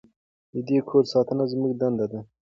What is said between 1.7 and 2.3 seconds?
دنده ده.